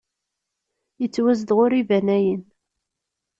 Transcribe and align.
Yettwazdeɣ 1.01 1.57
ur 1.65 1.71
iban 1.81 2.07
ayen! 2.17 2.43